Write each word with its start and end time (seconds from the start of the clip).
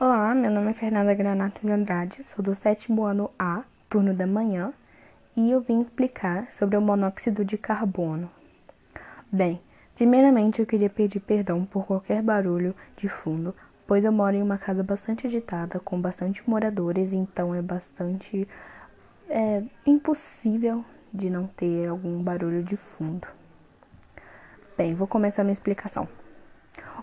Olá, 0.00 0.34
meu 0.34 0.50
nome 0.50 0.72
é 0.72 0.74
Fernanda 0.74 1.14
Granato 1.14 1.64
de 1.64 1.70
Andrade, 1.70 2.24
sou 2.24 2.44
do 2.44 2.56
sétimo 2.56 3.04
ano 3.04 3.30
A, 3.38 3.62
turno 3.88 4.12
da 4.12 4.26
manhã, 4.26 4.72
e 5.36 5.52
eu 5.52 5.60
vim 5.60 5.82
explicar 5.82 6.48
sobre 6.50 6.76
o 6.76 6.80
monóxido 6.80 7.44
de 7.44 7.56
carbono. 7.56 8.28
Bem, 9.30 9.60
primeiramente 9.94 10.58
eu 10.58 10.66
queria 10.66 10.90
pedir 10.90 11.20
perdão 11.20 11.64
por 11.64 11.86
qualquer 11.86 12.20
barulho 12.20 12.74
de 12.96 13.08
fundo, 13.08 13.54
pois 13.86 14.04
eu 14.04 14.10
moro 14.10 14.34
em 14.34 14.42
uma 14.42 14.58
casa 14.58 14.82
bastante 14.82 15.28
agitada, 15.28 15.78
com 15.78 16.00
bastante 16.00 16.42
moradores, 16.44 17.12
então 17.12 17.54
é 17.54 17.62
bastante 17.62 18.48
é, 19.30 19.62
impossível 19.86 20.84
de 21.12 21.30
não 21.30 21.46
ter 21.46 21.86
algum 21.86 22.20
barulho 22.20 22.64
de 22.64 22.76
fundo. 22.76 23.28
Bem, 24.76 24.92
vou 24.92 25.06
começar 25.06 25.44
minha 25.44 25.52
explicação. 25.52 26.08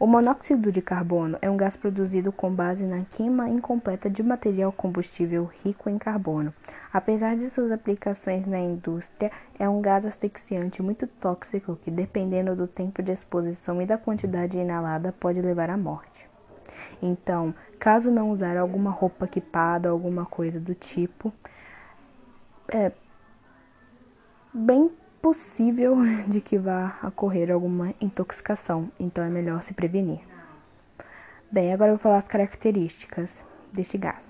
O 0.00 0.06
monóxido 0.06 0.70
de 0.70 0.80
carbono 0.80 1.36
é 1.42 1.50
um 1.50 1.56
gás 1.56 1.76
produzido 1.76 2.30
com 2.30 2.54
base 2.54 2.84
na 2.84 3.04
queima 3.04 3.48
incompleta 3.48 4.08
de 4.08 4.22
material 4.22 4.70
combustível 4.70 5.50
rico 5.64 5.90
em 5.90 5.98
carbono. 5.98 6.54
Apesar 6.92 7.36
de 7.36 7.50
suas 7.50 7.72
aplicações 7.72 8.46
na 8.46 8.60
indústria, 8.60 9.28
é 9.58 9.68
um 9.68 9.82
gás 9.82 10.06
asfixiante 10.06 10.80
muito 10.80 11.04
tóxico 11.06 11.76
que, 11.82 11.90
dependendo 11.90 12.54
do 12.54 12.68
tempo 12.68 13.02
de 13.02 13.10
exposição 13.10 13.82
e 13.82 13.86
da 13.86 13.98
quantidade 13.98 14.56
inalada, 14.56 15.12
pode 15.18 15.42
levar 15.42 15.68
à 15.68 15.76
morte. 15.76 16.28
Então, 17.02 17.52
caso 17.78 18.08
não 18.08 18.30
usar 18.30 18.56
alguma 18.56 18.92
roupa 18.92 19.24
equipada, 19.24 19.88
alguma 19.88 20.24
coisa 20.24 20.60
do 20.60 20.76
tipo, 20.76 21.32
é 22.68 22.92
bem 24.54 24.90
possível 25.20 25.96
de 26.26 26.40
que 26.40 26.58
vá 26.58 26.98
ocorrer 27.02 27.50
alguma 27.50 27.94
intoxicação, 28.00 28.90
então 28.98 29.24
é 29.24 29.28
melhor 29.28 29.62
se 29.62 29.74
prevenir. 29.74 30.20
Bem, 31.50 31.72
agora 31.72 31.90
eu 31.90 31.96
vou 31.96 32.02
falar 32.02 32.18
as 32.18 32.28
características 32.28 33.44
deste 33.72 33.96
gás. 33.96 34.22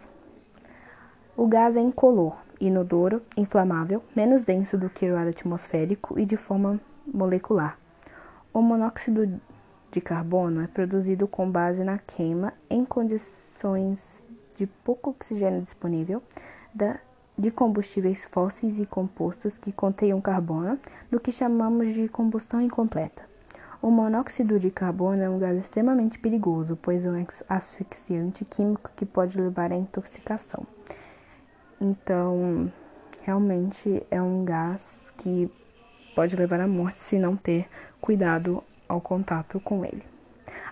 O 1.37 1.47
gás 1.47 1.77
é 1.77 1.81
incolor, 1.81 2.37
inodoro, 2.61 3.23
inflamável, 3.37 4.03
menos 4.15 4.45
denso 4.45 4.77
do 4.77 4.91
que 4.91 5.11
o 5.11 5.17
ar 5.17 5.27
atmosférico 5.27 6.19
e 6.19 6.25
de 6.25 6.37
forma 6.37 6.81
molecular. 7.07 7.79
O 8.53 8.61
monóxido 8.61 9.41
de 9.91 10.01
carbono 10.01 10.63
é 10.63 10.67
produzido 10.67 11.27
com 11.27 11.51
base 11.51 11.83
na 11.85 11.99
queima 11.99 12.53
em 12.69 12.85
condições 12.85 14.25
de 14.55 14.67
pouco 14.67 15.11
oxigênio 15.11 15.63
disponível 15.63 16.23
da 16.75 16.99
de 17.39 17.53
combustíveis 17.53 18.25
fósseis 18.25 18.81
e 18.81 18.85
compostos 18.85 19.57
que 19.57 19.71
contenham 19.71 20.21
carbono, 20.21 20.79
do 21.11 21.21
que 21.21 21.31
chamamos 21.31 21.95
de 21.95 22.09
combustão 22.09 22.61
incompleta. 22.61 23.23
O 23.81 23.93
monóxido 23.93 24.59
de 24.59 24.73
carbono 24.73 25.23
é 25.23 25.31
um 25.31 25.39
gás 25.39 25.57
extremamente 25.57 26.19
perigoso, 26.19 26.77
pois 26.83 27.05
é 27.05 27.09
um 27.09 27.27
asfixiante 27.49 28.45
químico 28.45 28.91
que 28.97 29.07
pode 29.07 29.41
levar 29.41 29.71
à 29.71 29.77
intoxicação. 29.77 30.67
Então, 31.81 32.73
realmente 33.23 34.05
é 34.11 34.21
um 34.21 34.45
gás 34.45 34.85
que 35.17 35.49
pode 36.17 36.35
levar 36.35 36.61
à 36.61 36.67
morte 36.67 36.99
se 36.99 37.21
não 37.21 37.37
ter 37.37 37.69
cuidado 38.01 38.65
ao 38.89 39.01
contato 39.01 39.61
com 39.61 39.85
ele. 39.85 40.03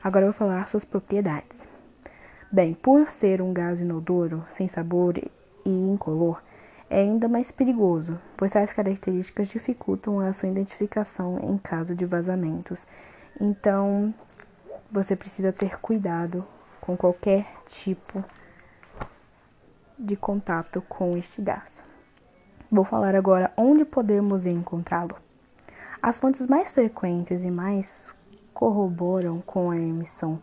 Agora 0.03 0.25
eu 0.25 0.33
vou 0.33 0.39
falar 0.39 0.67
suas 0.69 0.85
propriedades. 0.85 1.59
Bem, 2.51 2.75
por 2.75 3.09
ser 3.11 3.41
um 3.41 3.53
gás 3.53 3.81
inodoro, 3.81 4.45
sem 4.51 4.67
sabor 4.67 5.17
e 5.17 5.31
incolor, 5.65 6.43
é 6.89 7.01
ainda 7.01 7.29
mais 7.29 7.51
perigoso, 7.51 8.19
pois 8.37 8.53
tais 8.53 8.73
características 8.73 9.49
dificultam 9.49 10.21
a 10.21 10.33
sua 10.33 10.49
identificação 10.49 11.39
em 11.43 11.59
caso 11.59 11.95
de 11.95 12.05
vazamentos. 12.05 12.87
Então, 13.41 14.15
você 14.91 15.17
precisa 15.17 15.53
ter 15.53 15.79
cuidado 15.81 16.47
com 16.81 16.97
qualquer 16.97 17.47
tipo 17.67 18.25
de 19.99 20.17
contato 20.17 20.81
com 20.83 21.17
este 21.17 21.43
gás. 21.43 21.83
Vou 22.71 22.85
falar 22.85 23.15
agora 23.15 23.53
onde 23.57 23.85
podemos 23.85 24.47
encontrá-lo. 24.47 25.17
As 26.01 26.19
fontes 26.19 26.47
mais 26.47 26.71
frequentes 26.71 27.43
e 27.43 27.51
mais 27.51 28.15
corroboram 28.55 29.41
com 29.41 29.71
a 29.71 29.77
emissão 29.77 30.41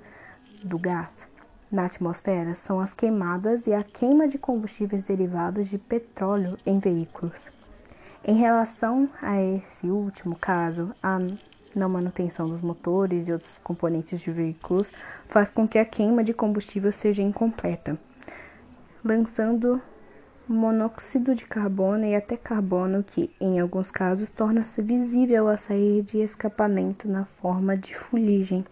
do 0.63 0.77
gás 0.77 1.32
na 1.73 1.85
atmosfera 1.85 2.53
são 2.53 2.79
as 2.79 2.93
queimadas 2.93 3.65
e 3.65 3.73
a 3.73 3.81
queima 3.81 4.27
de 4.27 4.37
combustíveis 4.37 5.03
derivados 5.03 5.67
de 5.67 5.79
petróleo 5.79 6.55
em 6.63 6.77
veículos. 6.77 7.49
Em 8.23 8.37
relação 8.37 9.09
a 9.19 9.41
esse 9.41 9.87
último 9.87 10.35
caso, 10.35 10.93
a 11.01 11.17
não 11.75 11.89
manutenção 11.89 12.47
dos 12.47 12.61
motores 12.61 13.27
e 13.27 13.33
outros 13.33 13.57
componentes 13.63 14.21
de 14.21 14.29
veículos 14.29 14.91
faz 15.27 15.49
com 15.49 15.67
que 15.67 15.79
a 15.79 15.83
queima 15.83 16.23
de 16.23 16.31
combustível 16.31 16.91
seja 16.91 17.23
incompleta, 17.23 17.97
lançando 19.03 19.81
monóxido 20.47 21.33
de 21.33 21.43
carbono 21.43 22.05
e 22.05 22.15
até 22.15 22.37
carbono 22.37 23.03
que, 23.03 23.31
em 23.41 23.59
alguns 23.59 23.89
casos, 23.89 24.29
torna-se 24.29 24.79
visível 24.79 25.47
a 25.47 25.57
sair 25.57 26.03
de 26.03 26.19
escapamento 26.19 27.09
na 27.09 27.25
forma 27.25 27.75
de 27.75 27.95
fuligem. 27.95 28.63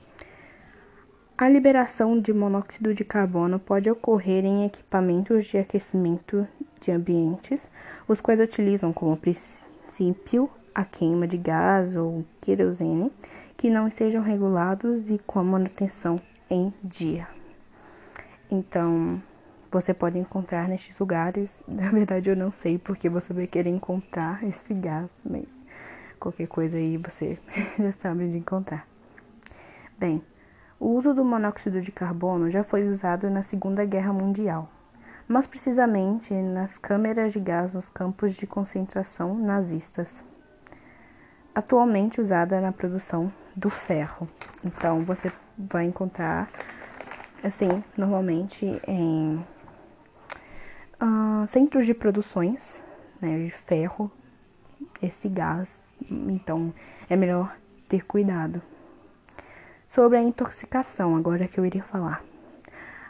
A 1.42 1.50
liberação 1.50 2.22
de 2.22 2.32
monóxido 2.32 2.94
de 2.94 3.04
carbono 3.04 3.58
pode 3.58 3.90
ocorrer 3.90 4.46
em 4.46 4.64
equipamentos 4.64 5.48
de 5.48 5.58
aquecimento 5.58 6.48
de 6.80 6.92
ambientes, 6.92 7.60
os 8.08 8.22
quais 8.22 8.40
utilizam 8.40 8.94
como 8.94 9.18
princípio 9.18 10.48
a 10.76 10.86
queima 10.86 11.28
de 11.28 11.38
gás 11.38 11.96
ou 11.96 12.24
querosene, 12.40 13.12
que 13.58 13.72
não 13.72 13.88
estejam 13.88 14.22
regulados 14.22 15.10
e 15.10 15.18
com 15.18 15.40
a 15.40 15.44
manutenção 15.44 16.22
em 16.48 16.72
dia. 16.84 17.28
Então, 18.52 19.20
você 19.72 19.96
pode 19.96 20.20
encontrar 20.20 20.70
nestes 20.70 21.00
lugares. 21.00 21.60
Na 21.68 21.90
verdade, 21.90 22.30
eu 22.30 22.36
não 22.36 22.52
sei 22.52 22.78
porque 22.78 23.10
você 23.10 23.34
vai 23.34 23.48
querer 23.48 23.72
encontrar 23.72 24.44
esse 24.44 24.76
gás, 24.76 25.24
mas 25.28 25.66
qualquer 26.20 26.48
coisa 26.48 26.78
aí 26.78 26.98
você 26.98 27.40
já 27.80 27.92
sabe 27.94 28.30
de 28.30 28.38
encontrar. 28.38 28.86
Bem, 29.98 30.22
o 30.82 30.96
uso 30.96 31.14
do 31.14 31.24
monóxido 31.24 31.80
de 31.80 31.92
carbono 31.92 32.50
já 32.50 32.64
foi 32.64 32.90
usado 32.90 33.30
na 33.30 33.44
Segunda 33.44 33.86
Guerra 33.86 34.12
Mundial, 34.12 34.68
mas 35.28 35.46
precisamente 35.46 36.34
nas 36.34 36.76
câmeras 36.76 37.32
de 37.32 37.40
gás 37.40 37.72
nos 37.72 37.88
campos 37.88 38.34
de 38.34 38.48
concentração 38.48 39.36
nazistas. 39.36 40.24
Atualmente 41.54 42.20
usada 42.20 42.60
na 42.60 42.72
produção 42.72 43.32
do 43.56 43.70
ferro. 43.70 44.28
Então 44.66 45.02
você 45.02 45.32
vai 45.56 45.86
encontrar, 45.86 46.50
assim, 47.44 47.70
normalmente 47.96 48.66
em 48.88 49.36
uh, 51.00 51.48
centros 51.52 51.86
de 51.86 51.94
produções 51.94 52.80
né, 53.22 53.46
de 53.46 53.52
ferro, 53.52 54.12
esse 55.00 55.30
gás. 55.30 55.80
Então 56.10 56.74
é 57.08 57.16
melhor 57.16 57.56
ter 57.88 58.04
cuidado 58.04 58.64
sobre 59.92 60.18
a 60.18 60.24
intoxicação, 60.24 61.16
agora 61.16 61.48
que 61.48 61.60
eu 61.60 61.66
iria 61.66 61.84
falar. 61.84 62.24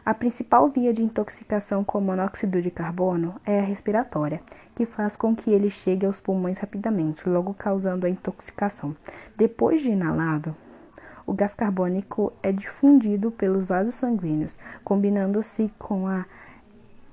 A 0.03 0.15
principal 0.15 0.67
via 0.67 0.91
de 0.91 1.03
intoxicação 1.03 1.83
com 1.83 2.01
monóxido 2.01 2.59
de 2.59 2.71
carbono 2.71 3.35
é 3.45 3.59
a 3.59 3.63
respiratória, 3.63 4.41
que 4.75 4.83
faz 4.83 5.15
com 5.15 5.35
que 5.35 5.51
ele 5.51 5.69
chegue 5.69 6.07
aos 6.07 6.19
pulmões 6.19 6.57
rapidamente, 6.57 7.29
logo 7.29 7.53
causando 7.53 8.07
a 8.07 8.09
intoxicação. 8.09 8.95
Depois 9.37 9.83
de 9.83 9.91
inalado, 9.91 10.55
o 11.27 11.33
gás 11.33 11.53
carbônico 11.53 12.33
é 12.41 12.51
difundido 12.51 13.29
pelos 13.29 13.67
vasos 13.67 13.93
sanguíneos, 13.93 14.57
combinando-se 14.83 15.71
com 15.77 16.07
a 16.07 16.25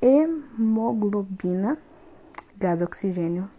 hemoglobina, 0.01 1.77
gás 2.57 2.81
oxigênio 2.81 3.51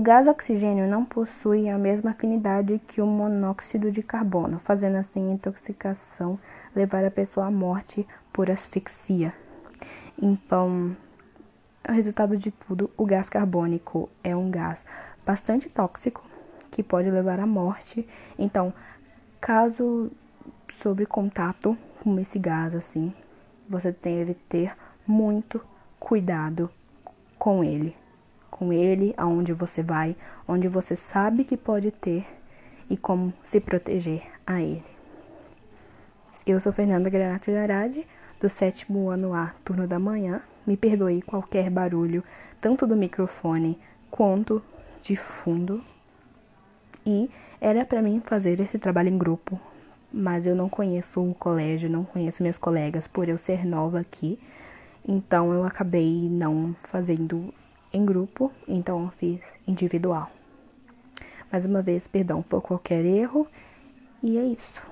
O 0.00 0.02
gás 0.02 0.26
oxigênio 0.26 0.88
não 0.88 1.04
possui 1.04 1.68
a 1.68 1.76
mesma 1.76 2.12
afinidade 2.12 2.80
que 2.88 3.02
o 3.02 3.06
monóxido 3.06 3.92
de 3.92 4.02
carbono, 4.02 4.58
fazendo 4.58 4.96
assim 4.96 5.28
a 5.28 5.34
intoxicação 5.34 6.38
levar 6.74 7.04
a 7.04 7.10
pessoa 7.10 7.48
à 7.48 7.50
morte 7.50 8.08
por 8.32 8.50
asfixia. 8.50 9.34
Então, 10.18 10.96
o 11.86 11.92
resultado 11.92 12.34
de 12.38 12.50
tudo, 12.50 12.90
o 12.96 13.04
gás 13.04 13.28
carbônico 13.28 14.08
é 14.24 14.34
um 14.34 14.50
gás 14.50 14.78
bastante 15.26 15.68
tóxico 15.68 16.24
que 16.70 16.82
pode 16.82 17.10
levar 17.10 17.38
à 17.38 17.46
morte. 17.46 18.08
Então, 18.38 18.72
caso 19.38 20.10
sobre 20.82 21.04
contato 21.04 21.76
com 22.02 22.18
esse 22.18 22.38
gás 22.38 22.74
assim, 22.74 23.12
você 23.68 23.92
deve 23.92 24.32
ter 24.32 24.74
muito 25.06 25.60
cuidado 25.98 26.70
com 27.38 27.62
ele 27.62 27.99
com 28.50 28.72
ele, 28.72 29.14
aonde 29.16 29.52
você 29.52 29.82
vai, 29.82 30.16
onde 30.46 30.68
você 30.68 30.96
sabe 30.96 31.44
que 31.44 31.56
pode 31.56 31.90
ter 31.90 32.26
e 32.88 32.96
como 32.96 33.32
se 33.44 33.60
proteger 33.60 34.22
a 34.46 34.60
ele. 34.60 34.84
Eu 36.46 36.58
sou 36.60 36.72
Fernanda 36.72 37.08
Granato 37.08 37.50
de 37.90 38.06
do 38.40 38.48
sétimo 38.48 39.08
ano 39.10 39.34
A, 39.34 39.54
turno 39.64 39.86
da 39.86 39.98
manhã. 39.98 40.40
Me 40.66 40.76
perdoe 40.76 41.22
qualquer 41.22 41.70
barulho, 41.70 42.24
tanto 42.60 42.86
do 42.86 42.96
microfone 42.96 43.78
quanto 44.10 44.62
de 45.02 45.16
fundo. 45.16 45.82
E 47.06 47.30
era 47.60 47.84
para 47.84 48.02
mim 48.02 48.20
fazer 48.24 48.60
esse 48.60 48.78
trabalho 48.78 49.08
em 49.08 49.18
grupo 49.18 49.60
mas 50.12 50.44
eu 50.44 50.54
não 50.54 50.68
conheço 50.68 51.20
o 51.20 51.34
colégio, 51.34 51.88
não 51.88 52.04
conheço 52.04 52.42
meus 52.42 52.58
colegas 52.58 53.06
por 53.06 53.28
eu 53.28 53.38
ser 53.38 53.64
nova 53.64 54.00
aqui. 54.00 54.38
Então 55.06 55.52
eu 55.52 55.64
acabei 55.64 56.28
não 56.28 56.74
fazendo 56.82 57.54
em 57.92 58.04
grupo, 58.04 58.52
então 58.66 59.04
eu 59.04 59.10
fiz 59.10 59.40
individual. 59.66 60.30
Mais 61.50 61.64
uma 61.64 61.82
vez, 61.82 62.06
perdão 62.06 62.42
por 62.42 62.62
qualquer 62.62 63.04
erro, 63.04 63.46
e 64.22 64.38
é 64.38 64.44
isso. 64.44 64.89